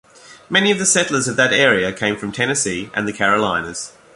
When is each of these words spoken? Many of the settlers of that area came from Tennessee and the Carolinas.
Many 0.49 0.71
of 0.71 0.79
the 0.79 0.87
settlers 0.87 1.27
of 1.27 1.35
that 1.35 1.53
area 1.53 1.93
came 1.93 2.17
from 2.17 2.31
Tennessee 2.31 2.89
and 2.95 3.07
the 3.07 3.13
Carolinas. 3.13 3.93